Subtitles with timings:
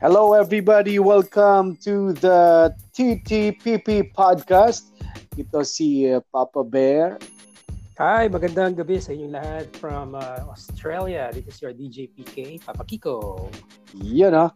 [0.00, 0.96] Hello, everybody.
[0.96, 4.96] Welcome to the TTPP podcast.
[5.36, 7.20] Ito si uh, Papa Bear.
[8.00, 11.28] Hi, magandang gabi sa inyong lahat from uh, Australia.
[11.36, 13.52] This is your DJ PK, Papa Kiko.
[13.92, 14.48] Yun, no?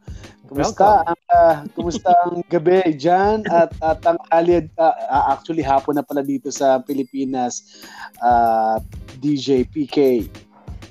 [0.49, 3.45] Kumusta ang, uh, kumusta ang gabi dyan?
[3.53, 4.97] At, at ang alid, uh,
[5.29, 7.85] actually hapon na pala dito sa Pilipinas,
[8.25, 8.81] uh,
[9.21, 10.25] DJ PK.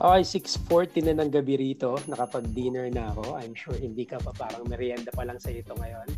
[0.03, 1.95] Okay, 6.40 na ng gabi rito.
[2.11, 3.39] Nakapag-dinner na ako.
[3.39, 6.11] I'm sure hindi ka pa parang merienda pa lang sa ito ngayon.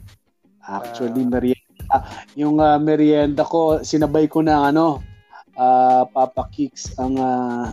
[0.66, 1.96] Actually, uh, merienda.
[2.34, 5.06] Yung uh, merienda ko, sinabay ko na ano,
[5.54, 7.70] uh, Papa Kicks, ang uh,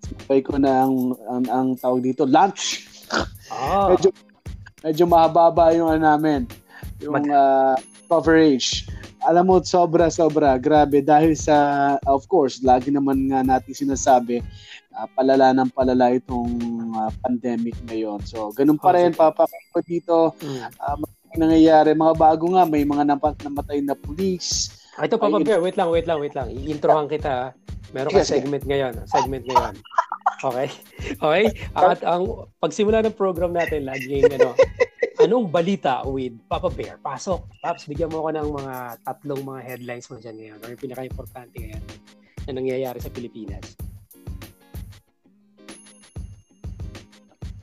[0.00, 2.88] sinabay ko na ang, ang, ang tawag dito, lunch.
[3.52, 3.92] Oh.
[3.92, 4.16] medyo,
[4.80, 6.48] medyo mahaba yung ano namin.
[7.04, 7.76] Yung uh,
[8.08, 8.88] coverage.
[9.28, 10.56] Alam mo, sobra, sobra.
[10.56, 11.04] Grabe.
[11.04, 14.40] Dahil sa, of course, lagi naman nga natin sinasabi,
[14.94, 16.50] uh, palala ng palala itong
[16.94, 18.20] uh, pandemic ngayon.
[18.26, 20.34] So, ganun pa rin, Papa ko dito.
[20.40, 20.96] Uh,
[21.36, 23.94] nangyayari, mga bago nga, may mga napat namatay na.
[24.98, 26.50] Ah, ito, Papa Bear, wait lang, wait lang, wait lang.
[26.50, 27.54] I-introhan kita.
[27.94, 28.94] Meron ka segment ngayon.
[29.06, 29.74] Segment ngayon.
[30.40, 30.68] Okay?
[31.20, 31.44] Okay?
[31.76, 34.56] At ang pagsimula ng program natin, lagi yung ano,
[35.20, 36.96] anong balita with Papa Bear?
[37.02, 37.44] Pasok.
[37.60, 40.58] Paps, bigyan mo ako ng mga tatlong mga headlines mo dyan ngayon.
[40.64, 41.84] Or yung pinaka-importante ngayon
[42.48, 43.89] na nangyayari sa Pilipinas.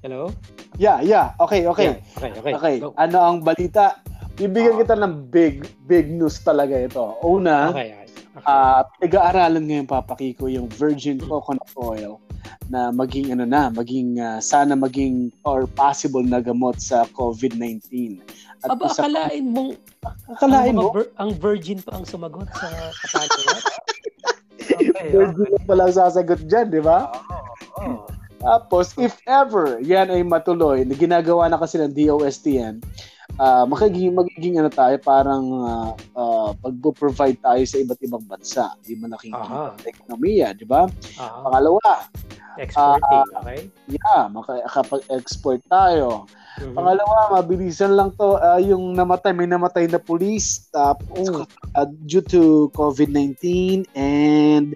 [0.05, 0.29] Hello?
[0.77, 1.33] Yeah, yeah.
[1.41, 1.97] Okay, okay.
[1.97, 2.17] Yeah.
[2.21, 2.53] Okay, okay.
[2.53, 2.75] Okay.
[2.77, 2.93] Go.
[3.01, 3.97] Ano ang balita?
[4.37, 7.17] Bibigyan uh, kita ng big, big news talaga ito.
[7.25, 8.05] Una, okay, okay.
[8.37, 8.45] Okay.
[8.45, 12.21] Uh, pinag-aaralan ngayon, Papa Kiko, yung virgin coconut oil
[12.69, 18.21] na maging ano na, maging uh, sana maging or possible na gamot sa COVID-19.
[18.61, 19.81] At Aba, sa, akalain mong
[20.37, 22.69] akalain mo vir- ang virgin pa ang sumagot sa
[23.01, 23.61] katanungan.
[24.77, 25.65] okay, virgin okay.
[25.65, 27.09] pa lang sasagot diyan, di ba?
[27.09, 27.33] Oo.
[27.81, 28.16] Oh, oh.
[28.37, 32.75] Tapos, if ever yan ay matuloy, na ginagawa na kasi ng DOST yan,
[33.39, 38.73] uh, magiging, magiging ano tayo, parang uh, uh, pag-provide tayo sa iba't ibang bansa.
[38.83, 40.85] Di ba nakikita uh ekonomiya, di ba?
[40.85, 41.43] Uh-huh.
[41.47, 42.09] Pangalawa,
[42.57, 43.59] exporting, uh, okay?
[43.87, 46.25] Yeah, makakapag-export tayo.
[46.57, 46.73] Mm-hmm.
[46.73, 50.97] Pangalawa, mabilisan lang to, uh, yung namatay, may namatay na police uh,
[51.77, 54.73] uh, due to COVID-19 and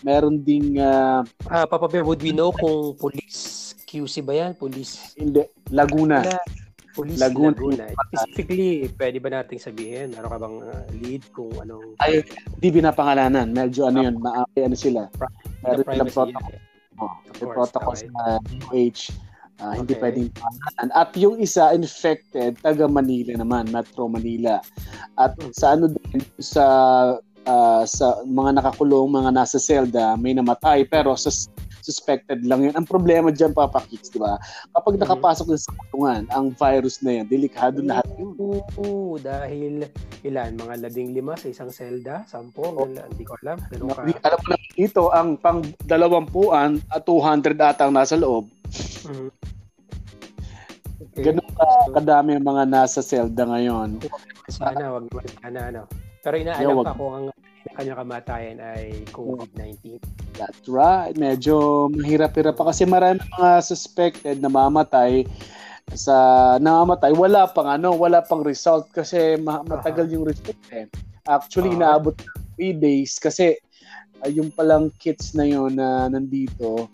[0.00, 1.20] meron ding uh,
[1.52, 4.52] uh, Papa Bear, would we know kung police QC ba yan?
[4.56, 5.16] Police?
[5.16, 6.24] Hindi, Laguna.
[6.24, 6.40] Na,
[6.94, 7.56] police Laguna.
[7.56, 7.84] Laguna.
[8.12, 10.14] Specifically, pwede ba nating sabihin?
[10.16, 11.96] Ano ka bang uh, lead kung anong...
[12.00, 12.24] Ay,
[12.60, 13.50] di binapangalanan.
[13.52, 15.08] Medyo ano yun, maaari ano sila.
[15.64, 16.54] Meron silang protocol.
[16.98, 18.10] Oh, protocol okay.
[18.10, 18.22] sa
[18.70, 19.02] UH
[19.58, 19.78] Uh, okay.
[19.82, 20.88] Hindi pwedeng pangalan.
[20.94, 24.62] At yung isa, infected, taga Manila naman, Metro Manila.
[25.18, 25.50] At hmm.
[25.50, 26.64] sa ano din, sa
[27.42, 30.86] uh, sa mga nakakulong, mga nasa selda, may namatay.
[30.86, 31.34] Pero sa
[31.88, 32.76] suspected lang yun.
[32.76, 34.36] Ang problema dyan, Papa Kicks, di ba?
[34.76, 35.02] Kapag hmm.
[35.08, 38.36] nakapasok na sa kulungan, ang virus na yan, delikado lahat yun.
[38.36, 39.88] Oo, dahil
[40.20, 40.52] ilan?
[40.60, 42.28] Mga labing lima sa isang selda?
[42.28, 42.68] Sampo?
[42.68, 42.84] Oh.
[42.84, 43.56] Hindi ko alam.
[43.72, 44.04] Ganun ka.
[44.04, 48.52] Alam mo na dito, ang pang dalawampuan at 200 atang nasa loob.
[49.08, 49.30] Mm-hmm.
[51.18, 51.34] Okay.
[51.34, 51.66] Ganun ka
[51.98, 53.98] kadami ang mga nasa Zelda ngayon.
[54.46, 55.82] Sana, wag naman sana ano.
[56.28, 56.88] Pero inaalam yeah, wag...
[56.92, 57.26] ang
[57.72, 59.96] kanyang kamatayan ay COVID-19.
[60.36, 61.16] That's right.
[61.16, 65.24] Medyo mahirap-hirap pa kasi marami mga suspected na mamatay
[65.96, 66.12] sa
[66.60, 70.84] namamatay wala pang ano wala pang result kasi matagal yung result eh
[71.24, 71.80] actually uh-huh.
[71.80, 72.12] inaabot
[72.60, 73.56] 3 days kasi
[74.20, 76.92] uh, yung palang kits na yon na nandito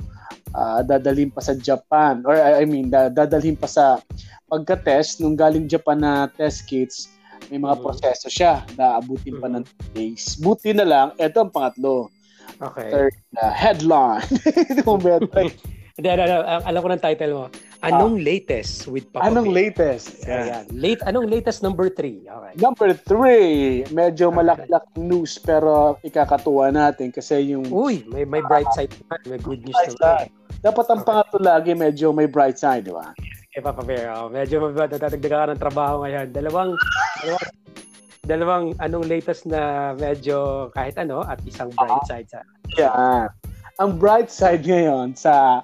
[0.55, 3.99] uh, dadalhin pa sa Japan or I mean dadalhin pa sa
[4.47, 7.11] pagka-test nung galing Japan na test kits
[7.51, 7.85] may mga mm-hmm.
[7.85, 9.93] proseso siya na abutin pa ng mm-hmm.
[9.93, 10.37] days.
[10.41, 12.09] Buti na lang, ito ang pangatlo.
[12.61, 12.89] Okay.
[12.91, 14.23] Third, uh, headline.
[15.95, 17.45] Hindi, ano, ano, alam ko ng title mo.
[17.87, 19.79] Anong ah, latest with Papa Anong Pig?
[19.79, 20.27] latest?
[20.27, 20.67] Yeah.
[20.75, 22.27] Late, anong latest number 3?
[22.27, 22.53] Okay.
[22.59, 27.71] Number 3, medyo malak-lak news pero ikakatuwa natin kasi yung...
[27.71, 29.21] Uy, may, may bright side naman.
[29.29, 30.35] May good news naman.
[30.65, 33.15] Dapat ang pangatlo lagi medyo may bright side, di ba?
[33.55, 36.27] Eh, Papa Bear, oh, medyo matatagdagan ka ng trabaho ngayon.
[36.35, 36.75] Dalawang,
[37.23, 37.51] dalawang,
[38.27, 42.43] dalawang anong latest na medyo kahit ano at isang bright ah, side sa...
[42.75, 43.31] Yeah.
[43.79, 45.63] Ang bright side ngayon sa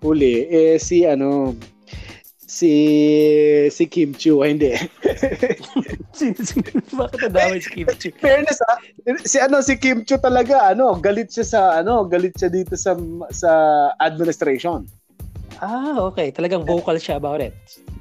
[0.00, 1.52] huli eh si ano
[2.48, 2.72] si
[3.68, 4.72] si Kim Chu, ay hindi.
[6.16, 6.64] si, si,
[6.96, 8.08] bakit nadamay si Kim Chu?
[8.24, 8.80] Fairness ah,
[9.28, 12.96] si ano si Kim Chu talaga ano, galit siya sa ano, galit siya dito sa
[13.28, 13.52] sa
[14.00, 14.88] administration.
[15.58, 16.30] Ah, okay.
[16.30, 17.54] Talagang vocal siya about it.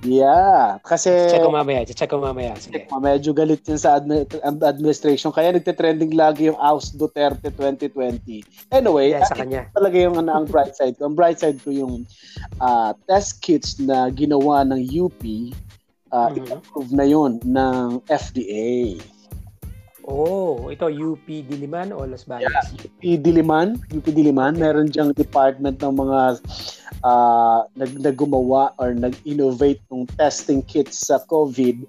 [0.06, 1.10] Yeah, kasi...
[1.34, 1.82] Check ko mamaya.
[1.90, 2.54] Check ko mamaya.
[2.62, 2.86] Sige.
[2.90, 4.30] Medyo galit yun sa admi-
[4.62, 5.34] administration.
[5.34, 8.46] Kaya nagte-trending lagi yung Aus Duterte 2020.
[8.70, 9.66] Anyway, yeah, sa kanya.
[9.74, 11.10] talaga yung ano, ang bright side ko.
[11.10, 12.06] Ang bright side ko yung
[12.62, 15.22] uh, test kits na ginawa ng UP
[16.14, 16.54] uh, mm-hmm.
[16.54, 19.02] approve na yun ng FDA.
[20.08, 22.48] Oh, ito UP Diliman o Las Bañas?
[22.48, 26.40] Yeah, UP Diliman, UP Diliman, meron diyang department ng mga
[27.04, 31.84] uh, nag naggumawa or nag-innovate ng testing kits sa COVID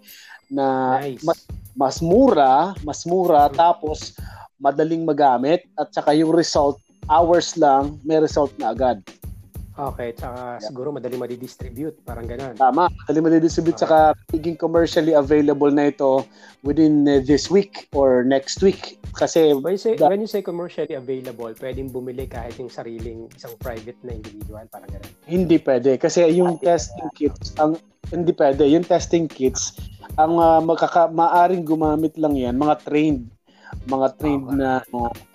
[0.50, 1.22] na nice.
[1.22, 1.38] mas,
[1.78, 3.60] mas mura, mas mura mm-hmm.
[3.62, 4.18] tapos
[4.58, 8.98] madaling magamit at saka yung result hours lang may result na agad.
[9.78, 10.66] Okay, tsaka yeah.
[10.66, 12.58] siguro madali madi-distribute, parang gano'n.
[12.58, 13.86] Tama, madali madi-distribute, okay.
[13.86, 16.26] tsaka magiging commercially available na ito
[16.66, 18.98] within uh, this week or next week.
[19.14, 19.54] Kasi...
[19.54, 23.54] When you, say, the, when you say commercially available, pwedeng bumili kahit yung sariling isang
[23.62, 25.14] private na individual, parang gano'n?
[25.30, 27.78] Hindi pwede, kasi yung ah, testing kits, ang
[28.10, 29.78] hindi pwede, yung testing kits,
[30.18, 33.30] ang uh, makaka, maaring gumamit lang yan, mga trained
[33.84, 34.56] mga trained okay.
[34.56, 34.80] na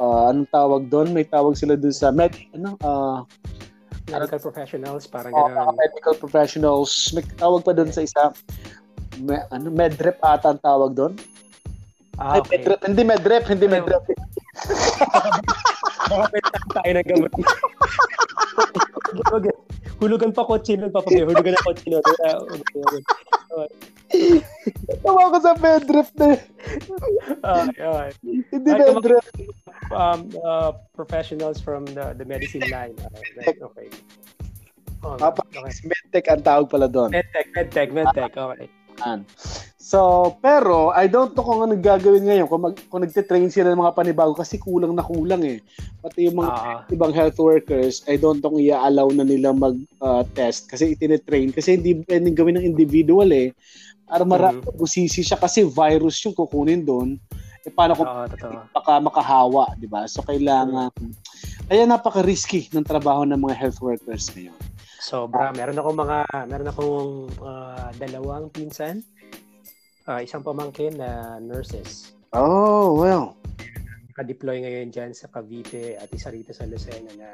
[0.01, 1.13] uh, anong tawag doon?
[1.13, 3.21] May tawag sila doon sa med ano uh,
[4.09, 5.75] medical professionals, parang oh, ganun.
[5.79, 6.91] medical professionals.
[7.15, 8.23] May tawag pa doon sa isa.
[9.21, 11.13] Me, ano, medrep ata ang tawag doon.
[12.19, 12.59] Ah, okay.
[12.59, 12.79] Ay, medrep.
[12.85, 13.73] Hindi medrep, hindi ano?
[13.79, 14.03] medrep.
[16.09, 17.31] Baka pwede tayo ng gamot.
[20.03, 21.07] Hulugan pa kotse nun, Papa.
[21.09, 22.03] Hulugan na kotse nun.
[25.03, 26.37] Tawa ko sa medrep na.
[27.43, 28.09] Okay, okay.
[28.53, 29.25] Hindi medrep
[29.91, 32.95] um, uh, professionals from the, the medicine line.
[33.41, 33.57] Right?
[33.59, 33.87] Okay.
[35.03, 35.73] Oh, okay.
[35.83, 37.11] medtech ang tawag pala doon.
[37.11, 38.31] Medtech, medtech, medtech.
[38.31, 38.69] Okay.
[39.83, 43.83] So, pero I don't know kung ano gagawin ngayon kung, mag, kung nagte-train sila ng
[43.83, 45.59] mga panibago kasi kulang na kulang eh.
[45.99, 50.65] Pati yung mga uh, ibang health workers, I don't know kung i-allow na nila mag-test
[50.65, 53.51] uh, kasi itine-train kasi hindi pwedeng gawin ng individual eh.
[54.07, 54.77] Para marami mm-hmm.
[54.77, 57.17] busisi siya kasi virus yung kukunin doon.
[57.63, 58.27] Eh, paano kung Oo,
[58.75, 60.03] baka makahawa, di ba?
[60.03, 60.91] So, kailangan,
[61.71, 64.55] kaya napaka-risky ng trabaho ng mga health workers ngayon.
[64.99, 65.55] Sobra.
[65.55, 66.17] Meron akong mga,
[66.51, 68.99] meron akong uh, dalawang pinsan,
[70.11, 72.11] uh, isang pamangkin na nurses.
[72.35, 73.39] Oh, well.
[74.11, 77.31] Naka-deploy ngayon dyan sa Cavite at isa rito sa Lucena na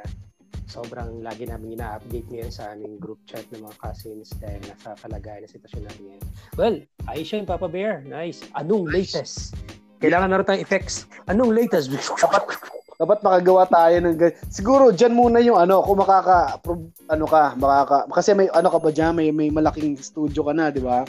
[0.69, 5.41] sobrang lagi namin ina-update ngayon sa aming group chat ng mga cousins dahil nasa kalagayan
[5.43, 6.25] na sitwasyon natin ngayon.
[6.55, 6.75] Well,
[7.09, 8.45] Aisha and Papa Bear, nice.
[8.53, 9.57] Anong latest
[9.99, 10.95] kailangan na rin tayong effects.
[11.27, 11.91] Anong latest?
[11.91, 12.55] dapat,
[12.99, 14.15] dapat makagawa tayo ng
[14.47, 16.59] siguro diyan muna yung ano kung makaka
[17.07, 20.67] ano ka makaka kasi may ano ka ba diyan may may malaking studio ka na
[20.67, 21.07] di ba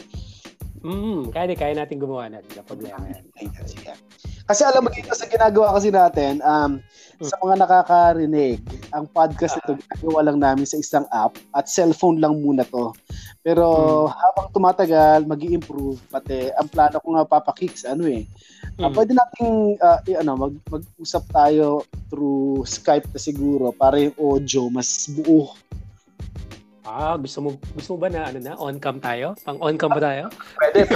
[0.87, 3.27] mm kaya kaya natin gumawa na ng problema yan
[4.51, 6.83] kasi alam mo dito sa ginagawa kasi natin um
[7.21, 8.59] sa mga nakakarinig
[8.91, 12.91] ang podcast ito uh, ginagawa lang namin sa isang app at cellphone lang muna to
[13.47, 13.67] pero
[14.09, 14.11] mm.
[14.11, 18.27] habang tumatagal mag improve pati ang plano ko nga papakicks ano eh
[18.81, 18.89] Mm.
[18.89, 24.17] Uh, pwede nating uh, i- ano, mag mag-usap tayo through Skype na siguro para yung
[24.17, 25.53] audio mas buo.
[26.91, 27.49] Ah, gusto mo
[27.79, 29.39] gusto mo ba na ano na on cam tayo?
[29.47, 30.27] Pang on cam ba tayo?
[30.59, 30.91] Pwede.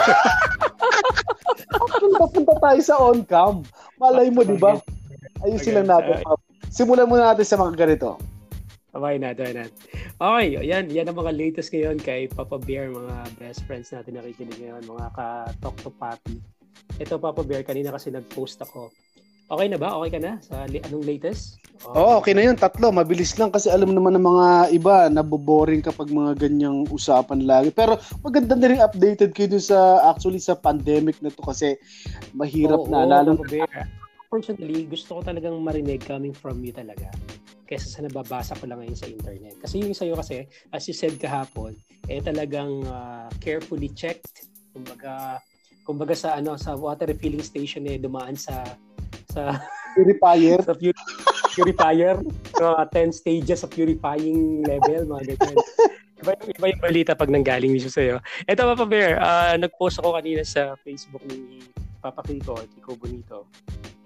[2.19, 3.63] Papunta tayo sa on cam.
[4.03, 4.75] Malay mo, di ba?
[5.47, 6.19] Ayusin lang natin.
[6.75, 8.19] Simulan muna natin sa mga ganito.
[8.91, 9.71] Okay na, okay na.
[10.19, 14.55] Okay, yan, yan ang mga latest ngayon kay Papa Bear, mga best friends natin nakikinig
[14.59, 16.39] ngayon, mga ka-talk to papi.
[17.03, 18.95] Ito, Papa Bear, kanina kasi nag-post ako.
[19.45, 19.93] Okay na ba?
[20.01, 21.61] Okay ka na sa li- anong latest?
[21.85, 22.01] Okay.
[22.01, 22.57] Oh, okay na yun.
[22.57, 22.89] Tatlo.
[22.89, 27.69] Mabilis lang kasi alam naman ng mga iba, naboboring kapag mga ganyang usapan lagi.
[27.69, 31.77] Pero maganda na rin updated kayo sa actually sa pandemic na to kasi
[32.33, 33.05] mahirap oh, na.
[33.05, 33.69] Oh, lalo Bear.
[34.33, 37.13] Personally, gusto ko talagang marinig coming from you talaga
[37.65, 39.57] kaysa sa nababasa ko lang ngayon sa internet.
[39.61, 41.77] Kasi yung sa'yo kasi, as you said kahapon,
[42.13, 44.49] eh talagang uh, carefully checked.
[44.77, 45.41] Kumbaga,
[45.85, 48.65] kumbaga sa ano sa water refilling station eh dumaan sa
[49.35, 49.59] sa
[49.99, 51.05] purifier sa pur-
[51.59, 52.15] purifier
[52.55, 55.59] mga 10 stages of purifying level mga ganyan
[56.23, 60.47] iba, iba yung balita pag nanggaling mismo sa'yo eto Papa Bear uh, nag-post ako kanina
[60.47, 61.59] sa Facebook ni
[61.99, 63.51] Papa Kiko at Kiko Bonito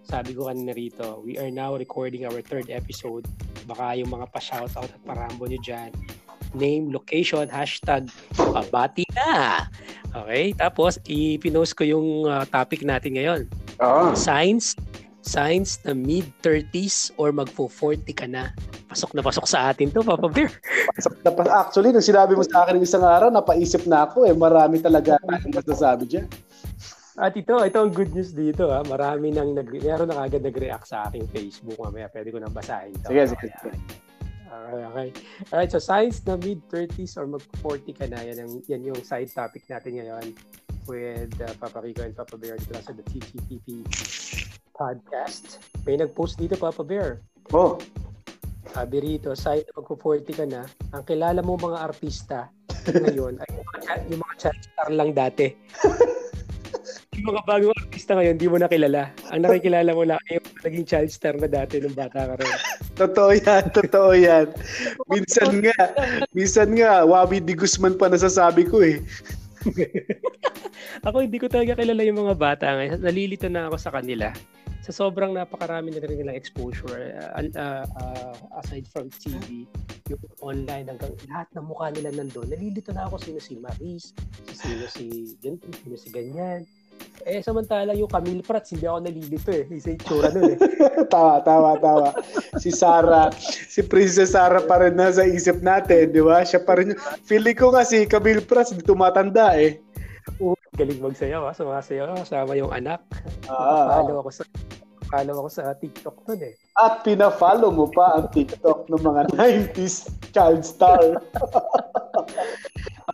[0.09, 3.29] sabi ko kanina rito we are now recording our third episode
[3.69, 5.93] baka yung mga pa-shoutout at parambo nyo dyan
[6.57, 9.67] name, location, hashtag, pabati na.
[10.15, 10.57] Okay?
[10.57, 13.41] Tapos, ipinost ko yung uh, topic natin ngayon.
[13.83, 14.15] Oh.
[14.17, 14.73] Signs,
[15.29, 18.49] signs na mid-30s or magpo-40 ka na.
[18.89, 20.49] Pasok na pasok sa atin to, Papa Bear.
[20.97, 21.53] Pasok na pasok.
[21.53, 24.33] Actually, nung sinabi mo sa akin isang araw, napaisip na ako eh.
[24.33, 26.27] Marami talaga tayong masasabi dyan.
[27.21, 28.81] At ito, ito ang good news dito ha.
[28.89, 31.77] Marami nang nag meron na agad nag-react sa aking Facebook.
[31.77, 33.13] Mamaya pwede ko nang basahin ito.
[33.13, 33.47] Sige, sige.
[33.61, 33.79] sige.
[34.49, 35.09] Okay, okay.
[35.53, 39.69] Alright, so signs na mid-30s or mag-40 ka na, yan, ang, yan yung side topic
[39.69, 40.33] natin ngayon
[40.89, 43.85] with uh, Papa Rico and Papa Bear dito sa the TTPP
[44.73, 45.61] podcast.
[45.85, 47.21] May nag-post dito, Papa Bear.
[47.53, 47.77] Oh.
[48.73, 50.65] Sabi rito, na mag-40 ka na,
[50.97, 52.49] ang kilala mo mga artista,
[52.89, 55.53] ngayon ay yung mga, yung mga star lang dati.
[57.19, 59.13] yung mga bagong artista ngayon, di mo nakilala.
[59.35, 62.53] Ang nakikilala mo lang yung naging child star na dati nung bata ka rin.
[63.01, 64.47] totoo yan, totoo yan.
[65.11, 65.79] Minsan nga,
[66.33, 69.05] minsan nga, Wabi Di Guzman pa nasasabi ko eh.
[71.07, 73.01] ako hindi ko talaga kilala yung mga bata ngayon.
[73.03, 74.33] Nalilito na ako sa kanila.
[74.83, 78.35] Sa sobrang napakarami na rin nilang exposure uh, uh, uh,
[78.65, 79.69] aside from TV
[80.09, 84.17] yung online hanggang lahat ng mukha nila nandoon nalilito na ako sino si Maris
[84.49, 86.65] sino si ganito sino si ganyan
[87.27, 90.59] eh samantala yung Camille Prats hindi ako nalilito eh isa itsura nun eh
[91.15, 92.11] tawa tawa tawa
[92.63, 96.95] si Sara si Princess Sara pa rin nasa isip natin di ba siya pa rin
[97.27, 99.83] feeling ko kasi Camille Prats hindi tumatanda eh
[100.37, 101.57] Uh, galing magsayaw ha.
[101.57, 103.01] Sumasayaw kasama yung anak.
[103.49, 104.45] Ah, Follow ako sa
[105.09, 106.55] follow ako sa TikTok nun eh.
[106.77, 109.23] At pina-follow mo pa ang TikTok ng mga
[109.73, 111.01] 90s child star.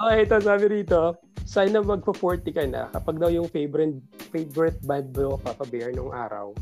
[0.02, 4.00] okay, ito sabi rito, sign na magpo-40 ka na kapag daw yung favorite
[4.32, 6.56] favorite band mo Papa Bear nung araw.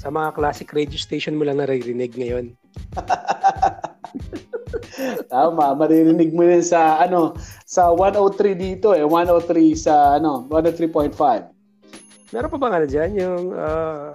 [0.00, 2.56] Sa mga classic radio station mo lang naririnig ngayon.
[5.32, 7.36] Tama, maririnig mo yun sa ano,
[7.68, 12.32] sa 103 dito eh, 103 sa ano, 103.5.
[12.32, 14.08] Meron pa ba nga na dyan yung uh,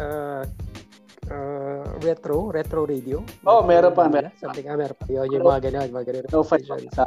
[0.00, 0.23] uh,
[2.04, 3.24] retro, retro radio?
[3.48, 4.30] Oh, meron pa, meron.
[4.36, 5.04] Sabi nga, meron pa.
[5.08, 6.24] Yun, yung mga ganyan, mga ganyan.
[6.28, 6.44] No,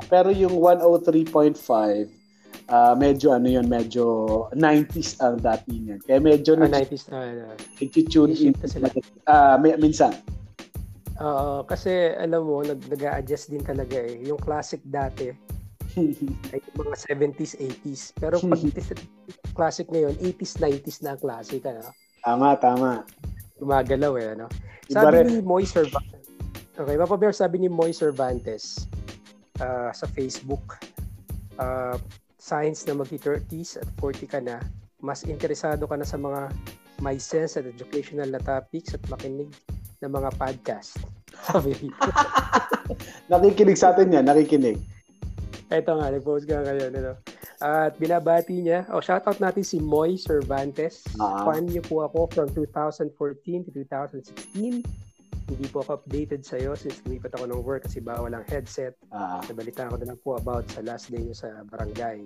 [0.09, 2.09] pero yung 103.5,
[2.67, 4.03] uh, medyo ano yun, medyo
[4.57, 5.99] 90s ang dati niyan.
[6.03, 7.17] Kaya medyo ah, 90s na.
[7.53, 8.53] Uh, tune in.
[8.65, 8.89] Sila.
[9.27, 10.13] Uh, minsan.
[11.17, 14.21] Oo, uh, kasi alam mo, nag, nag-a-adjust din talaga eh.
[14.29, 15.33] Yung classic dati,
[16.53, 18.01] ay mga 70s, 80s.
[18.21, 18.61] Pero pag
[19.57, 21.61] classic ngayon, 80s, 90s na ang classic.
[21.65, 21.89] Ano?
[22.21, 22.89] Tama, tama.
[23.57, 24.27] Gumagalaw eh.
[24.37, 24.45] Ano?
[24.88, 26.32] Sabi ni Moy Cervantes,
[26.79, 28.88] okay, Papa Bear, sabi ni Moy Cervantes
[29.60, 30.79] uh, sa Facebook,
[31.60, 32.00] uh,
[32.39, 34.63] signs na mag-30s at 40 ka na,
[35.03, 36.48] mas interesado ka na sa mga
[37.03, 39.51] may sense at educational na topics at makinig
[40.01, 40.98] ng mga podcast.
[41.51, 41.75] Sabi
[43.32, 44.79] nakikinig sa atin yan, nakikinig.
[45.67, 46.96] Ito nga, nag-post ka ngayon.
[46.96, 47.13] Ano?
[47.57, 51.01] At binabati niya, oh, shoutout natin si Moy Cervantes.
[51.17, 51.49] Uh-huh.
[51.49, 54.85] Fan niyo po ako from 2014 to 2016.
[55.47, 58.93] Hindi po ako updated sa iyo since lumipat ako ng work kasi bawal ang headset.
[59.09, 59.41] Uh-huh.
[59.49, 62.21] Nabalita ko na lang po about sa last day niyo sa barangay.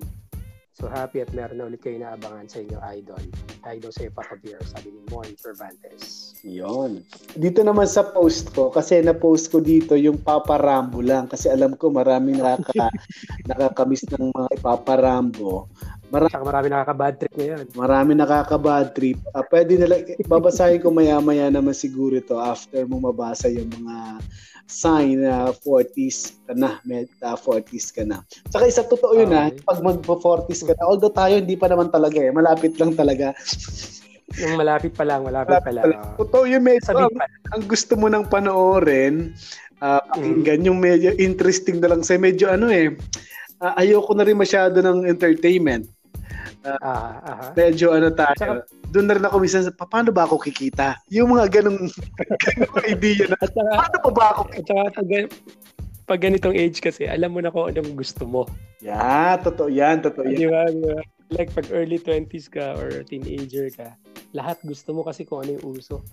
[0.81, 3.21] So happy at meron na ulit kayo naabangan sa inyo idol.
[3.69, 6.33] Idol sa Papa Bear, sabi ni Moy Cervantes.
[6.41, 7.05] Yon.
[7.38, 11.29] Dito naman sa post ko, kasi na-post ko dito yung Papa Rambo lang.
[11.29, 12.89] Kasi alam ko maraming nakaka,
[13.53, 15.69] nakakamiss ng mga Papa Rambo.
[16.12, 17.63] Marami, Saka marami nakaka-bad trip ngayon.
[17.72, 19.18] Marami nakaka-bad trip.
[19.32, 24.20] Uh, pwede na lang, babasahin ko maya-maya naman siguro ito after mo mabasa yung mga
[24.68, 28.20] sign na uh, 40s ka na, med, uh, 40s ka na.
[28.51, 29.63] Saka isa totoo yun ah, okay.
[29.63, 33.32] ha, pag mag-40s ka na, although tayo hindi pa naman talaga eh, malapit lang talaga.
[34.39, 35.86] Yung malapit pa lang, malapit, malapit pa lang.
[35.91, 36.03] lang.
[36.20, 37.12] Totoo yung medyo, ang,
[37.56, 39.32] ang gusto mo nang panoorin,
[39.80, 40.68] uh, pakinggan mm.
[40.68, 42.96] yung medyo interesting na lang sa medyo ano eh,
[43.60, 45.88] uh, ayoko na rin masyado ng entertainment.
[46.62, 48.38] Uh, ah, uh, medyo ano tayo.
[48.38, 48.53] Saka,
[48.94, 51.01] doon na rin ako minsan, paano ba ako kikita?
[51.10, 51.89] Yung mga ganong,
[52.46, 54.74] ganong idea na, saka, paano pa ba ako kikita?
[54.77, 55.10] Saka, pag,
[56.06, 58.46] pag ganitong age kasi, alam mo na kung anong gusto mo.
[58.77, 60.38] Yeah, totoo yan, totoo yan.
[60.38, 60.70] Di ba?
[61.32, 63.96] Like pag early 20s ka or teenager ka,
[64.36, 66.03] lahat gusto mo kasi kung ano yung uso.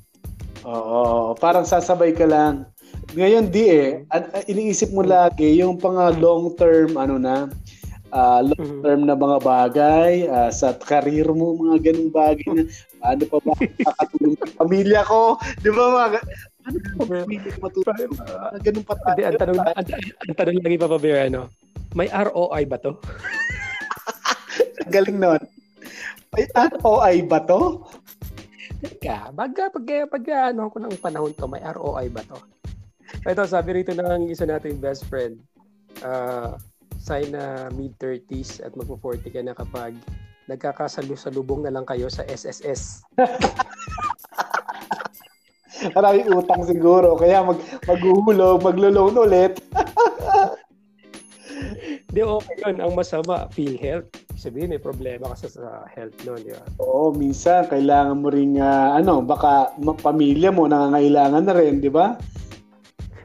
[0.62, 2.66] Oo, parang sasabay ka lang.
[3.18, 4.06] Ngayon di eh,
[4.46, 7.50] iniisip mo lagi yung pang long term ano na,
[8.12, 12.62] uh, long term na mga bagay uh, sa career mo mga ganung bagay na
[13.00, 15.20] paano pa ba makakatulong sa pamilya ko?
[15.62, 16.06] Di ba mga
[16.68, 18.94] ano pa pamilya ko matulong uh, ganun pa?
[19.02, 19.88] tayo ang tanong ang,
[20.28, 21.40] ang tanong lagi pa pa ano?
[21.96, 22.92] May ROI ba to?
[24.94, 25.40] Galing noon
[26.36, 27.88] may ROI ba to?
[28.78, 30.24] Teka, pag, pag, pag,
[30.54, 32.38] ano ko ng panahon to, may ROI ba to?
[33.26, 35.40] Ito, sabi rito ng isa nating best friend,
[36.04, 36.54] uh,
[37.08, 39.96] sign na mid-30s at magpo-40 ka na kapag
[40.52, 43.08] nagkakasalusalubong na lang kayo sa SSS.
[45.96, 47.56] Maraming utang siguro, kaya mag
[47.88, 49.56] maghuhulog, maglo-loan ulit.
[52.12, 52.80] Di okay yun.
[52.80, 54.08] Ang masama, feel health.
[54.34, 56.64] Sabihin, may problema ka sa health noon, di ba?
[56.80, 62.16] Oo, minsan, kailangan mo rin, uh, ano, baka pamilya mo nangangailangan na rin, di ba?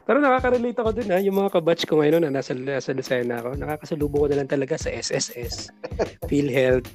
[0.03, 3.55] Pero nakaka-relate ako dun ha, yung mga kabatch ko ngayon na nasa, nasa Lucena ako,
[3.55, 5.72] nakakasalubong ko na lang talaga sa SSS,
[6.29, 6.91] PhilHealth,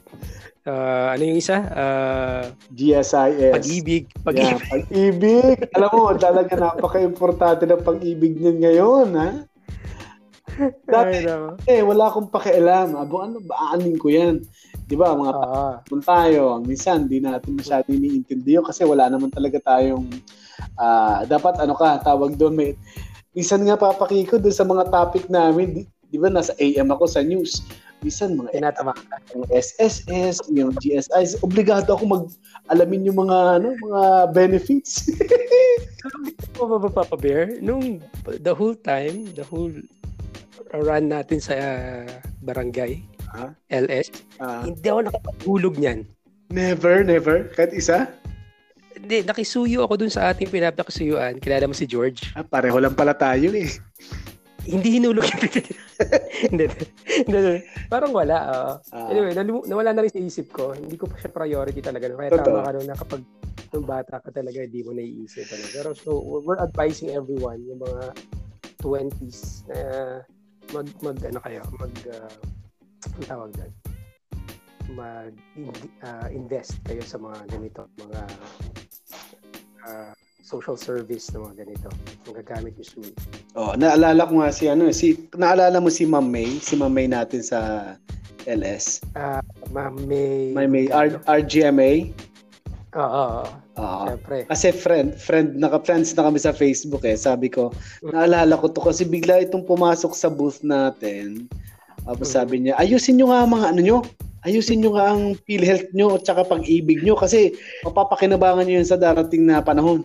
[0.69, 1.65] uh, ano yung isa?
[1.73, 2.45] Uh,
[2.77, 3.53] GSIS.
[3.57, 4.05] Pag-ibig.
[4.21, 4.45] Pag-ibig.
[4.45, 5.57] Yeah, pag-ibig.
[5.73, 9.31] Alam mo, talaga napaka-importante ng pag-ibig niyan ngayon, ha?
[10.85, 11.23] Dati,
[11.71, 12.99] eh, wala akong pakialam.
[12.99, 14.43] Abo, ano ba, aanin ko yan?
[14.88, 15.33] Di ba, mga
[15.81, 20.09] uh, tayo, minsan, di natin masyado iniintindi yun kasi wala naman talaga tayong,
[20.79, 22.71] uh, dapat ano ka, tawag doon, may,
[23.35, 27.21] minsan nga papakiko doon sa mga topic namin, di, di ba, nasa AM ako sa
[27.21, 27.61] news,
[28.03, 28.95] minsan mga Tinatama.
[29.35, 32.25] yung SSS, yung GSIs, obligado ako mag
[32.71, 35.07] alamin yung mga ano, mga benefits.
[36.59, 37.59] Ano ba Papa Bear?
[37.63, 39.71] Nung the whole time, the whole
[40.75, 42.07] run natin sa uh,
[42.43, 43.55] barangay, huh?
[43.71, 44.11] LS,
[44.43, 46.03] uh, hindi ako nakapagulog niyan.
[46.51, 47.47] Never, never?
[47.55, 48.11] Kahit isa?
[49.09, 51.41] Hindi, nakisuyo ako dun sa ating pinapakisuyuan.
[51.41, 52.29] Kilala mo si George?
[52.37, 53.65] Ah, pareho lang pala tayo eh.
[54.69, 55.25] hindi hinulog
[56.53, 56.69] hindi,
[57.25, 58.37] hindi, Parang wala.
[58.53, 58.75] Uh.
[58.93, 59.09] Ah.
[59.09, 59.33] Anyway,
[59.65, 60.77] nawala na rin sa isip ko.
[60.77, 62.05] Hindi ko pa siya priority talaga.
[62.05, 63.25] Kaya tama ka na kapag
[63.73, 65.49] nung bata ka talaga, hindi mo naiisip.
[65.57, 65.65] Ano.
[65.73, 68.12] Pero so, we're advising everyone, yung mga
[68.85, 69.81] 20s na
[70.77, 72.33] mag, mag ano kayo, mag, uh,
[73.09, 73.73] ang tawag doon,
[74.93, 75.33] mag
[76.05, 78.21] uh, invest kayo sa mga ganito, mga
[79.85, 81.89] uh, social service na mga ganito.
[82.25, 83.13] Ang gagamit yung soon.
[83.53, 87.07] Oh, naalala ko nga si ano, si naalala mo si Ma'am May, si Ma'am May
[87.11, 87.93] natin sa
[88.49, 89.05] LS.
[89.13, 90.57] Ah, uh, Ma'am May.
[90.57, 92.17] Ma'am May R- RGMA.
[92.97, 93.45] Oo.
[93.79, 94.05] Oo.
[94.09, 94.49] Siyempre.
[94.49, 97.15] Kasi friend, friend, naka-friends na kami sa Facebook eh.
[97.15, 97.69] Sabi ko,
[98.01, 98.17] mm.
[98.17, 101.47] naalala ko to kasi bigla itong pumasok sa booth natin.
[102.09, 103.99] Tapos sabi niya, ayusin nyo nga mga ano nyo,
[104.49, 107.52] ayusin nyo nga ang PhilHealth nyo at saka pag-ibig nyo kasi
[107.85, 110.00] mapapakinabangan nyo yan sa darating na panahon.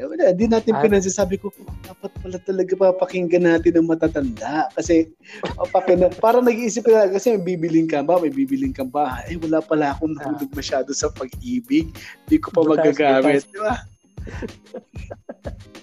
[0.00, 0.80] Eh wala, di natin ah.
[0.80, 1.12] pinansin.
[1.12, 1.52] Sabi ko,
[1.84, 4.72] dapat pala talaga papakinggan natin ang matatanda.
[4.72, 5.12] Kasi,
[5.60, 8.16] papakina, para nag-iisip ka kasi may bibiling ka ba?
[8.16, 9.20] May bibiling ka ba?
[9.28, 10.32] Eh wala pala akong ah.
[10.32, 11.92] nahulog masyado sa pag-ibig.
[12.24, 13.44] Hindi ko pa magagamit.
[13.52, 13.74] Di ba?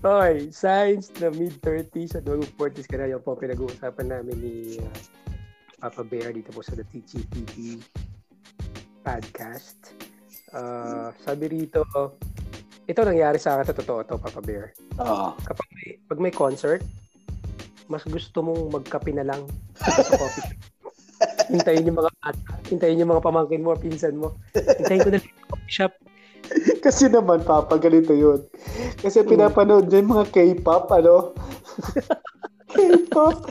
[0.00, 4.88] Okay, signs na mid-30s at mag-40s ka na yung po pinag-uusapan namin ni uh,
[5.80, 7.80] Papa Bear dito po sa The TGPP
[9.00, 9.96] podcast.
[10.52, 11.80] Uh, sabi rito,
[12.84, 14.76] ito nangyari sa akin, totoo to, Papa Bear.
[15.00, 15.32] Oo.
[15.40, 16.84] Kapag may, pag may concert,
[17.88, 19.40] mas gusto mong magkape na lang
[19.80, 20.60] sa coffee shop.
[21.56, 22.10] hintayin yung mga
[22.68, 24.36] hintayin yung mga pamangkin mo, pinsan mo.
[24.52, 25.92] Hintayin ko na lang sa coffee shop
[26.84, 28.44] Kasi naman, Papa, ganito yun.
[29.00, 31.32] Kasi pinapanood din mga K-pop, ano?
[32.74, 33.48] K-pop.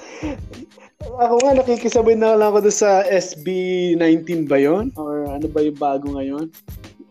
[0.99, 6.11] Ako nga, nakikisabay na lang ako sa SB19 ba yon Or ano ba yung bago
[6.11, 6.51] ngayon?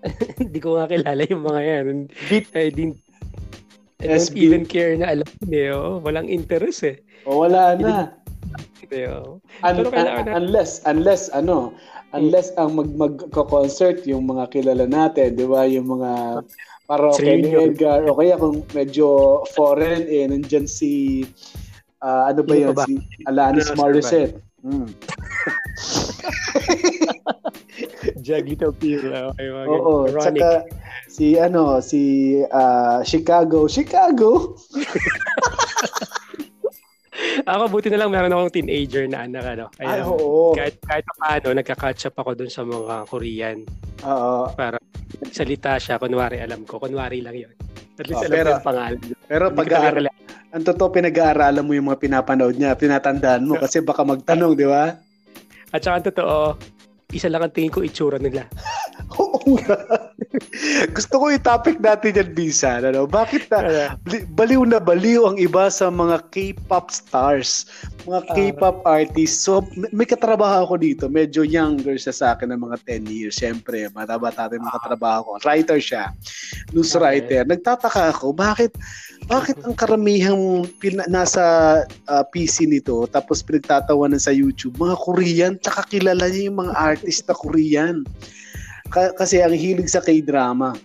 [0.43, 1.87] Hindi ko nga kilala yung mga yan.
[2.29, 2.53] Beat.
[2.53, 3.01] I didn't,
[4.05, 4.37] I don't SB.
[4.45, 5.77] even care na alam niyo.
[5.77, 5.95] Oh.
[6.05, 7.01] Walang interest eh.
[7.25, 8.13] O wala na.
[8.89, 11.73] Un- un- unless, unless, ano,
[12.17, 15.69] unless ang mag magko-concert yung mga kilala natin, 'di ba?
[15.69, 16.41] Yung mga
[16.89, 21.21] para okay ni Edgar o kaya kung medyo foreign eh nandiyan si
[22.03, 22.75] uh, ano ba yun?
[22.75, 22.85] Ba?
[22.87, 22.95] Si
[23.27, 24.39] Alanis Morissette.
[24.63, 24.91] Mm.
[28.27, 29.31] Jagito Pila.
[29.33, 30.67] Okay, Oo, tsaka
[31.07, 33.71] si ano, si uh, Chicago.
[33.71, 34.59] Chicago!
[37.49, 39.67] ako buti na lang meron akong teenager na anak ano.
[39.73, 40.53] Kaya, Ay, oo.
[40.53, 43.59] Kahit kahit paano nagka-catch up ako dun sa mga Korean.
[44.05, 44.53] Oo.
[44.53, 44.77] Para
[45.33, 47.55] salita siya kunwari alam ko, kunwari lang 'yon.
[47.99, 49.01] At least oh, alam pero, yung pangalan.
[49.27, 49.67] Pero pag
[50.49, 54.97] ang totoo pinag-aaralan mo yung mga pinapanood niya, tinatandaan mo kasi baka magtanong, di ba?
[55.69, 56.37] At saka ang totoo,
[57.13, 58.49] isa lang ang tingin ko itsura nila.
[59.21, 59.77] Oo nga.
[60.97, 62.81] Gusto ko yung topic natin yan, Bisa.
[62.85, 63.09] Ano?
[63.09, 63.97] Bakit na,
[64.37, 67.69] baliw na baliw ang iba sa mga K-pop stars,
[68.05, 68.35] mga ah.
[68.37, 69.49] K-pop artists.
[69.49, 71.05] So, may katrabaho ako dito.
[71.09, 73.41] Medyo younger siya sa akin ng mga 10 years.
[73.41, 75.31] Siyempre, bata-bata rin mga katrabaho ko.
[75.49, 76.13] Writer siya.
[76.77, 77.49] News writer.
[77.49, 78.77] Nagtataka ako, bakit
[79.27, 81.43] bakit ang karamihang pina, nasa
[82.09, 86.75] uh, ah, PC nito tapos pinagtatawanan sa YouTube mga Korean tsaka kilala niya yung mga
[86.79, 88.07] artist na Korean
[88.89, 90.77] Ka- kasi ang hilig sa K-drama.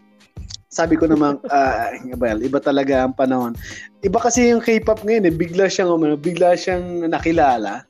[0.74, 1.88] Sabi ko naman, uh,
[2.22, 3.54] well, iba talaga ang panahon.
[4.02, 5.34] Iba kasi yung K-pop ngayon, eh.
[5.34, 7.86] bigla siyang, um, bigla siyang nakilala.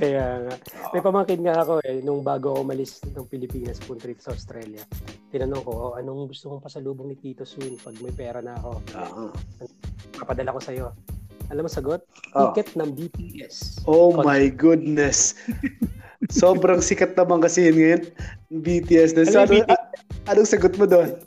[0.00, 0.54] Kaya nga.
[0.96, 4.80] May pamangkin nga ako eh, nung bago ako umalis ng Pilipinas, punta rito sa Australia.
[5.28, 8.70] Tinanong ko, oh, anong gusto kong pasalubong ni Tito soon pag may pera na ako?
[8.96, 9.30] Uh-huh.
[10.16, 10.86] Papadala ko sa'yo.
[11.52, 12.00] Alam mo sagot?
[12.32, 12.54] Oh.
[12.56, 13.84] Ticket ng BTS.
[13.84, 14.24] Oh Concert.
[14.24, 15.36] my goodness.
[16.30, 18.02] Sobrang sikat naman kasi yun ngayon.
[18.50, 19.10] BTS.
[19.18, 19.26] Na.
[19.26, 19.82] So, ano, BTS?
[20.30, 21.18] anong sagot mo doon?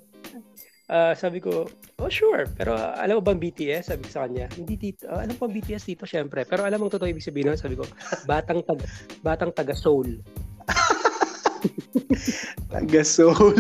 [0.88, 1.68] Uh, sabi ko,
[2.00, 2.48] oh sure.
[2.56, 3.92] Pero uh, alam mo bang BTS?
[3.92, 5.08] Sabi ko sa kanya, hindi dito.
[5.08, 6.48] Uh, alam ko BTS dito, syempre.
[6.48, 7.60] Pero alam mo totoo ibig sabihin nun?
[7.60, 7.84] Sabi ko,
[8.30, 8.86] batang taga,
[9.20, 10.08] batang taga soul.
[12.74, 13.56] taga soul.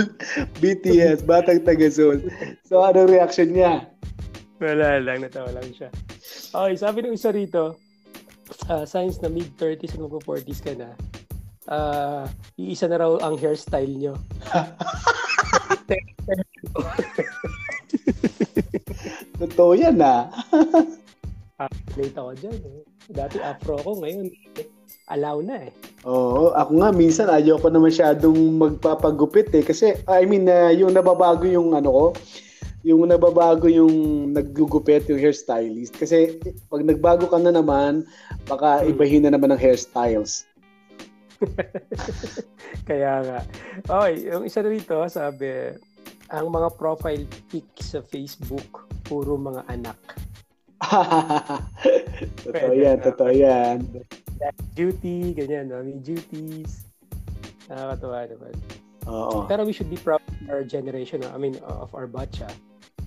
[0.63, 2.23] BTS, batang taga soul.
[2.63, 3.91] So, anong reaction niya?
[4.63, 5.91] Wala lang, natawa lang siya.
[6.53, 7.75] Okay, sabi ng isa rito,
[8.69, 10.95] uh, signs na mid-30s at magpo-40s ka na,
[11.67, 12.27] uh,
[12.59, 14.13] iisa na raw ang hairstyle nyo.
[19.43, 20.31] Totoo yan ah.
[21.61, 22.81] ah, late ako dyan eh.
[23.11, 24.31] Dati afro ako, ngayon
[25.11, 25.71] allow na eh.
[26.07, 31.43] Oo, ako nga minsan ayoko na masyadong magpapagupit eh kasi I mean uh, yung nababago
[31.43, 32.05] yung ano ko,
[32.83, 36.39] yung nababago yung naggugupit yung hairstylist kasi
[36.71, 38.07] pag nagbago ka na naman,
[38.47, 38.91] baka hmm.
[38.95, 40.47] ibahin na naman ang hairstyles.
[42.89, 43.39] Kaya nga.
[43.85, 45.75] Okay, yung isa rito, sabi,
[46.33, 49.99] ang mga profile pic sa Facebook, puro mga anak.
[52.43, 53.77] totoo yan, totoo yan.
[54.75, 55.79] Duty, ganyan, no?
[55.79, 56.83] may duties.
[57.71, 58.53] Nakakatawa naman.
[59.07, 59.47] Oo.
[59.47, 61.31] Pero we should be proud of our generation, no?
[61.31, 62.51] I mean, of our batch, ha?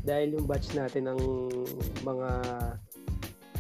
[0.07, 1.21] Dahil yung batch natin ng
[2.05, 2.29] mga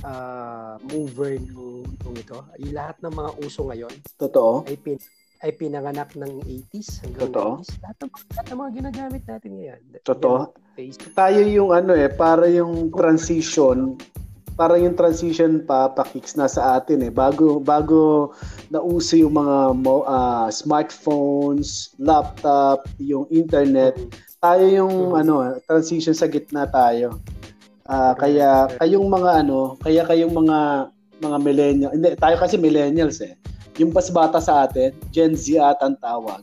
[0.02, 4.66] uh, mover nung, nung ito, yung lahat ng mga uso ngayon, Totoo.
[4.66, 4.98] ay pin
[5.44, 6.40] ay pinanganak ng
[6.72, 7.50] 80s hanggang Totoo.
[7.60, 7.70] 90s.
[7.84, 9.80] Lahat ng, lahat ng mga ginagamit natin ngayon.
[10.00, 10.38] Totoo.
[10.72, 11.12] Facebook.
[11.12, 14.00] Tayo yung ano eh, para yung transition,
[14.56, 17.12] para yung transition pa pakicks na sa atin eh.
[17.12, 18.32] Bago bago
[18.72, 24.40] nauso yung mga uh, smartphones, laptop, yung internet, mm-hmm.
[24.40, 25.20] tayo yung mm-hmm.
[25.20, 25.34] ano,
[25.68, 27.20] transition sa gitna tayo.
[27.86, 30.58] Uh, kaya kayong mga ano, kaya kayong mga
[31.16, 33.38] mga millennial, hindi tayo kasi millennials eh
[33.76, 36.40] yung pas bata sa atin, Gen Z at ang tawag.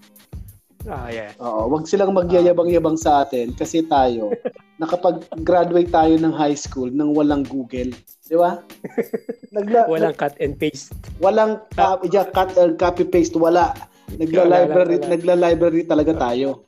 [0.84, 1.32] Ah, yeah.
[1.40, 4.36] Oo, wag silang magyayabang-yabang sa atin kasi tayo,
[4.82, 7.96] nakapag-graduate tayo ng high school nang walang Google.
[8.28, 8.60] Di ba?
[9.56, 10.92] Nagla- walang cut and paste.
[11.24, 13.72] Walang uh, yeah, cut and copy paste, wala.
[14.20, 16.68] Nagla-library, nagla-library talaga tayo.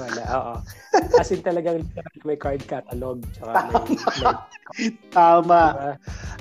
[0.00, 0.54] Wala, oo.
[1.16, 1.84] As in talagang
[2.24, 3.22] may card catalog.
[3.34, 4.90] Tsaka may, may...
[5.14, 5.62] Tama.
[5.72, 5.92] Diba?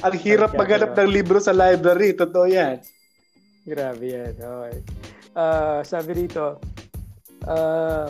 [0.05, 2.17] Ang hirap maghanap ng libro sa library.
[2.17, 2.81] Totoo yan.
[3.65, 4.33] Grabe yan.
[4.37, 4.77] Okay.
[5.35, 6.61] Uh, sabi rito,
[7.49, 8.07] uh,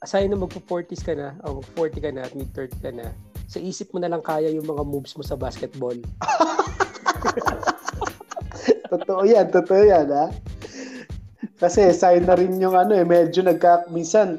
[0.00, 3.10] aside na magpo-40s ka na, o mag-40 ka na at mid-30 ka na,
[3.50, 5.94] sa isip mo na lang kaya yung mga moves mo sa basketball.
[8.94, 10.30] totoo yan, totoo yan, ha?
[11.56, 14.38] Kasi sign na rin yung ano eh, medyo nagka, minsan,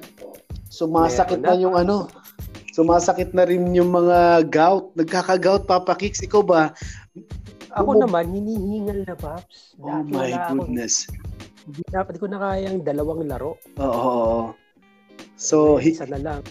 [0.77, 2.05] sumasakit na yung ano,
[2.77, 6.21] sumasakit na rin yung mga gout, nagkaka-gout, Papa Kicks.
[6.21, 6.61] Ikaw ba,
[7.73, 9.73] ako Bumub- naman, hinihingal na, Paps.
[9.81, 11.09] Oh my goodness.
[11.65, 13.57] Hindi na, hindi ko na kayang dalawang laro.
[13.81, 14.53] Oo.
[15.37, 16.41] So, hi- isa na lang.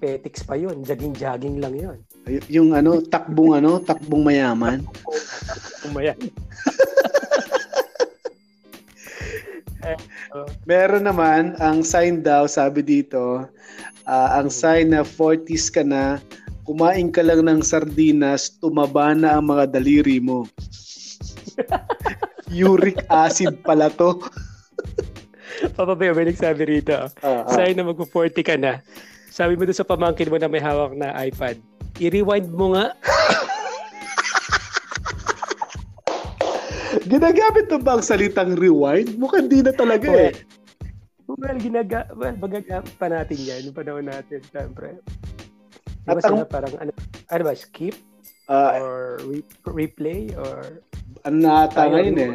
[0.00, 0.84] Petix pa yun.
[0.84, 1.98] Jogging-jogging lang yun.
[2.28, 4.84] Y- yung ano, takbong ano, takbong mayaman.
[5.48, 6.30] takbong mayaman.
[10.70, 13.46] Meron naman, ang sign daw, sabi dito,
[14.06, 16.18] uh, ang sign na 40s ka na,
[16.66, 20.46] kumain ka lang ng sardinas, tumaba na ang mga daliri mo.
[22.52, 24.20] Uric acid pala to.
[25.76, 26.96] Papa Beo, may nagsabi rito.
[27.22, 27.52] Uh, uh.
[27.52, 28.82] Sign na magpo-40 ka na.
[29.32, 31.56] Sabi mo doon sa pamangkin mo na may hawak na iPad,
[31.96, 32.92] i-rewind mo nga.
[37.12, 39.20] Ginagamit mo ba ang salitang rewind?
[39.20, 40.34] Mukhang di na talaga well, eh.
[41.28, 44.96] Well, ginaga well, magagamit pa natin yan yung panahon natin, syempre.
[46.08, 46.90] Di ba sila parang, ano,
[47.28, 47.92] ano ba, skip?
[48.48, 48.96] Uh, or
[49.28, 50.32] re- replay?
[50.40, 50.80] Or...
[51.28, 52.32] Ano na ata ngayon eh.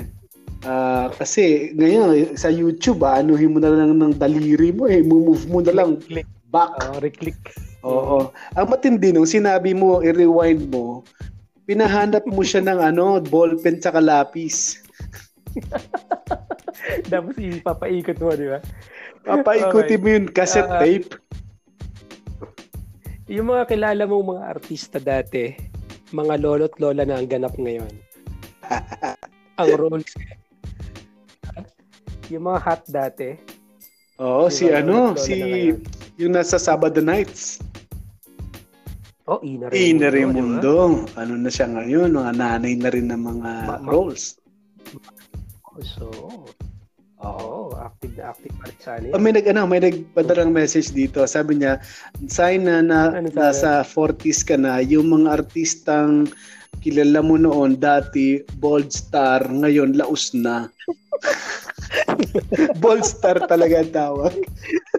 [0.61, 5.45] Uh, kasi ngayon sa YouTube ah, anuhin mo na lang ng daliri mo eh, move
[5.49, 6.73] mo na lang click, back.
[6.85, 7.37] Oh, re-click.
[7.81, 8.29] Oo.
[8.29, 8.57] Mm-hmm.
[8.61, 11.01] Ang matindi nung sinabi mo i-rewind mo,
[11.67, 14.79] pinahanap mo siya ng ano, ballpen sa lapis.
[17.11, 18.63] Tapos ipapaikot mo, di ba?
[19.27, 20.01] Papaikutin okay.
[20.01, 21.11] mo yung cassette uh, tape.
[23.27, 25.51] Yung mga kilala mong mga artista dati,
[26.15, 27.91] mga lolo't lola na ang ganap ngayon.
[29.59, 30.07] ang roles.
[32.31, 33.35] yung mga hot dati.
[34.23, 35.35] Oo, si ano, si
[36.15, 37.59] yung nasa Sabado Nights.
[39.27, 39.83] Oh, Ina Raimundo.
[39.83, 40.75] Ina Raimundo.
[41.03, 41.19] Diba?
[41.19, 42.15] Ano na siya ngayon?
[42.15, 44.39] Mga nanay na rin ng mga ma- roles.
[45.83, 46.07] So,
[47.17, 49.09] Oo, active na active pa rin sa ano.
[49.11, 51.25] Oh, may nag ano, may nagpadalang message dito.
[51.25, 51.81] Sabi niya,
[52.29, 56.29] sign na, na ano nasa 40s ka na, yung mga artistang
[56.85, 60.69] kilala mo noon dati bold star, ngayon laos na.
[62.85, 64.33] bold star talaga ang tawag.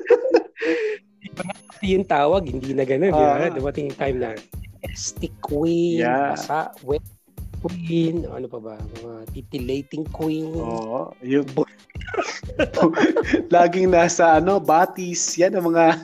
[1.94, 3.14] yung tawag, hindi na ganun.
[3.14, 3.56] Uh, diba?
[3.56, 4.30] Dumating yung time na
[4.94, 6.34] stick queen, yeah.
[6.34, 7.02] basa, wet
[7.58, 10.54] queen, ano pa ba, mga titillating queen.
[10.54, 11.46] Oo, yung
[13.54, 15.98] Laging nasa ano, batis, yan ang mga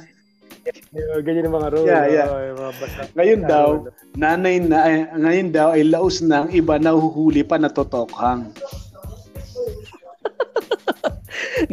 [1.20, 1.84] Ganyan ang mga role.
[1.84, 2.28] Yeah, yeah.
[2.32, 3.68] Oh, mga basta- Ngayon basta daw,
[4.16, 8.48] nanay na, ay, ngayon daw ay laos na ang iba nahuhuli pa natotokhang.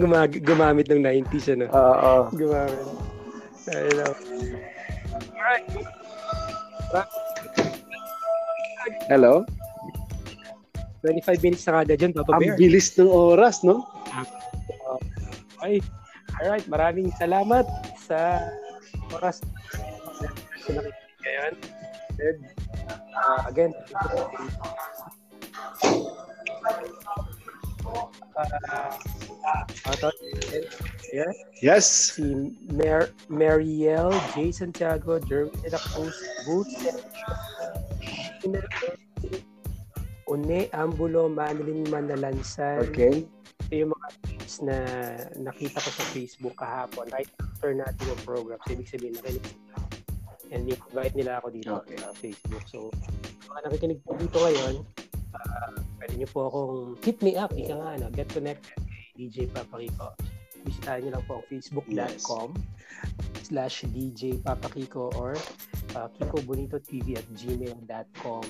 [0.02, 1.71] Gumag- gumamit ng 90s, ano?
[1.71, 2.36] Oo.
[2.36, 2.84] Gumamit.
[3.69, 4.15] Ayun lang.
[5.38, 5.65] Alright.
[9.06, 9.45] Hello?
[11.06, 12.58] 25 minutes na kada dyan, Papa Ang Bear.
[12.58, 13.86] bilis ng oras, no?
[15.62, 15.82] Okay.
[16.41, 17.65] Alright, maraming salamat
[17.97, 18.41] sa
[19.13, 19.41] oras
[20.69, 20.82] na
[21.21, 21.54] ngayon.
[22.21, 22.39] And,
[23.17, 23.74] uh, again,
[28.36, 28.96] uh,
[29.88, 30.12] uh,
[31.12, 32.15] yeah, Yes.
[32.15, 34.52] si Mer Mariel, J.
[34.52, 36.15] Santiago, Jeremy de la Cruz,
[36.48, 36.76] Boots,
[40.32, 43.28] Une Ambulo, Manilin Manalansan, Okay.
[43.67, 44.78] ito yung mga tweets na
[45.36, 48.60] nakita ko sa Facebook kahapon right after natin yung program.
[48.63, 49.44] So, ibig sabihin, nakinig.
[50.52, 52.00] And invite nila ako dito Okay.
[52.00, 52.63] sa Facebook.
[52.67, 52.91] So,
[53.52, 54.76] mga nakikinig po dito ngayon,
[55.36, 59.45] uh, pwede nyo po akong hit me up, ika nga, ano, get connected kay DJ
[59.53, 60.17] Papakiko.
[60.65, 62.49] Bisitahin nyo lang po ang facebook.com
[63.45, 65.37] slash DJ Papakiko or
[65.93, 68.45] uh, Kiko Bonito TV at gmail.com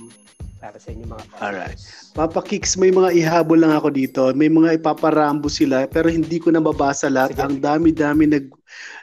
[0.62, 1.76] para sa inyong mga Alright.
[1.76, 2.14] questions.
[2.16, 4.30] Papa Kicks, may mga ihabol lang ako dito.
[4.38, 7.36] May mga ipaparambo sila pero hindi ko nababasa lahat.
[7.36, 7.44] Sige.
[7.44, 8.46] Ang dami-dami nag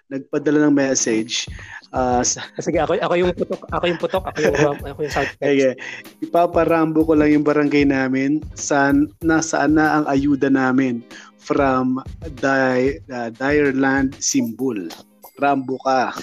[0.08, 1.50] nagpadala ng message.
[1.88, 5.32] Ah, sa, Sige, ako, ako yung putok, ako yung putok, ako yung, ako yung sound.
[5.40, 5.72] Sige.
[6.20, 8.44] Ipaparambo ko lang yung barangay namin.
[8.52, 11.00] Saan, nasaan na ang ayuda namin
[11.40, 12.04] from
[12.44, 14.92] Di, uh, Direland Simbul.
[15.40, 16.12] Rambo ka.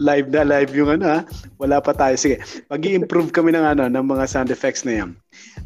[0.00, 1.20] live na live yung ano ha.
[1.60, 2.16] Wala pa tayo.
[2.16, 2.40] Sige,
[2.72, 5.10] mag improve kami ng ano ng mga sound effects na yan.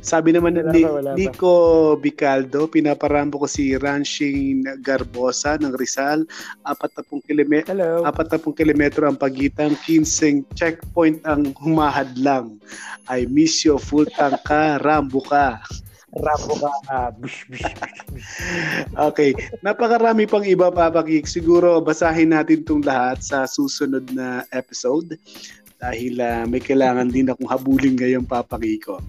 [0.05, 1.17] Sabi naman Wala ni pa, wala pa.
[1.17, 1.55] Nico
[1.97, 6.29] Bicaldo, pinaparambo ko si Ranching Garbosa ng Rizal,
[6.69, 8.05] 40 kilometro Hello.
[8.05, 12.61] 40 kilometro ang pagitan, 15 checkpoint ang humahadlang.
[13.09, 15.65] I miss you, full tank ka, Rambo ka.
[16.15, 16.71] Rambo ka.
[17.17, 18.27] bush, bush, bush, bush.
[19.11, 19.35] Okay,
[19.65, 21.27] napakarami pang iba papakik.
[21.27, 25.19] Siguro basahin natin itong lahat sa susunod na episode
[25.81, 29.03] dahil ah, may kailangan din akong habulin ngayong papakiko.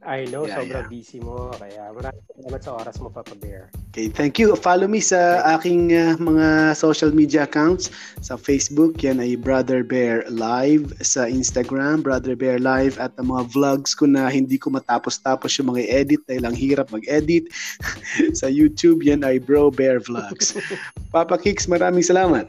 [0.00, 1.52] I know, Yeah, sobrang busy mo.
[1.60, 3.68] Kaya maraming salamat sa oras mo, Papa Bear.
[3.92, 4.56] Okay, thank you.
[4.56, 7.92] Follow me sa aking ah, mga social media accounts.
[8.24, 10.96] Sa Facebook, yan ay Brother Bear Live.
[11.04, 12.96] Sa Instagram, Brother Bear Live.
[12.96, 16.88] At ang mga vlogs ko na hindi ko matapos-tapos yung mga edit dahil ang hirap
[16.88, 17.52] mag-edit.
[18.40, 20.56] sa YouTube, yan ay Bro Bear Vlogs.
[21.14, 22.48] Papa Kicks, maraming salamat.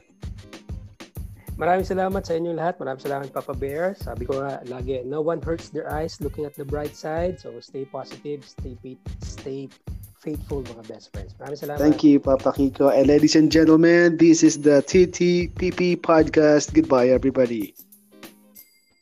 [1.62, 2.82] Maraming salamat sa inyong lahat.
[2.82, 3.94] Maraming salamat, Papa Bear.
[3.94, 7.38] Sabi ko nga lagi, no one hurts their eyes looking at the bright side.
[7.38, 8.74] So stay positive, stay
[9.22, 9.70] stay
[10.18, 11.38] faithful, mga best friends.
[11.38, 11.78] Maraming salamat.
[11.78, 12.90] Thank you, Papa Kiko.
[12.90, 16.74] And ladies and gentlemen, this is the TTPP podcast.
[16.74, 17.78] Goodbye, everybody.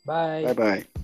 [0.03, 0.51] Bye.
[0.51, 0.98] Bye-bye.